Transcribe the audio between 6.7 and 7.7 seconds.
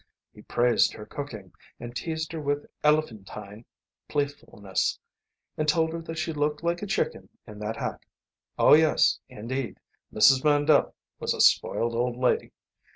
a chicken in